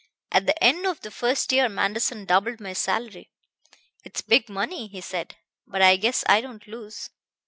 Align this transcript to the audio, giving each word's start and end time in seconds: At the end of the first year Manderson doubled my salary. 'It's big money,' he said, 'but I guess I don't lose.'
At 0.31 0.47
the 0.47 0.63
end 0.63 0.87
of 0.87 1.01
the 1.01 1.11
first 1.11 1.51
year 1.51 1.69
Manderson 1.69 2.25
doubled 2.25 2.59
my 2.59 2.73
salary. 2.73 3.29
'It's 4.03 4.21
big 4.23 4.49
money,' 4.49 4.87
he 4.87 4.99
said, 4.99 5.35
'but 5.67 5.83
I 5.83 5.97
guess 5.97 6.23
I 6.27 6.41
don't 6.41 6.65
lose.' 6.65 7.11